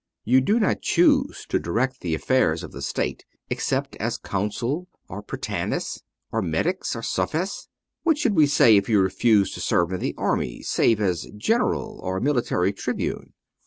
[0.23, 5.21] You do not choose to direct the affairs of the state except as consul or
[5.21, 5.97] prytanis ^
[6.31, 7.67] or meddix ^ or sufes:^
[8.01, 11.99] what should we say if you refused to serve in the army save as general
[12.01, 13.33] or mili tary tribune